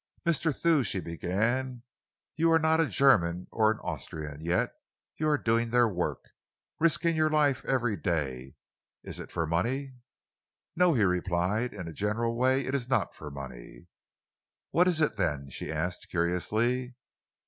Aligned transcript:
"Mr. 0.25 0.51
Thew," 0.51 0.83
she 0.83 0.99
began, 0.99 1.83
"you 2.35 2.51
are 2.51 2.57
not 2.57 2.79
a 2.81 2.87
German 2.87 3.45
or 3.51 3.69
an 3.69 3.77
Austrian, 3.83 4.41
yet 4.41 4.73
you 5.17 5.29
are 5.29 5.37
doing 5.37 5.69
their 5.69 5.87
work, 5.87 6.31
risking 6.79 7.15
your 7.15 7.29
life 7.29 7.63
every 7.65 7.95
day. 7.95 8.55
Is 9.03 9.19
it 9.19 9.29
for 9.29 9.45
money?" 9.45 9.93
"No," 10.75 10.95
he 10.95 11.03
replied, 11.03 11.71
"in 11.71 11.87
a 11.87 11.93
general 11.93 12.35
way 12.35 12.65
it 12.65 12.73
is 12.73 12.89
not 12.89 13.13
for 13.13 13.29
money." 13.29 13.89
"What 14.71 14.87
is 14.87 15.01
it, 15.01 15.17
then?" 15.17 15.51
she 15.51 15.71
asked 15.71 16.09
curiously. 16.09 16.95